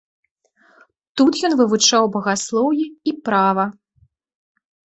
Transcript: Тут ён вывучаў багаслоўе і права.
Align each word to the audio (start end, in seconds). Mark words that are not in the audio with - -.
Тут 1.19 1.31
ён 1.49 1.53
вывучаў 1.59 2.03
багаслоўе 2.17 2.87
і 3.13 3.17
права. 3.29 3.65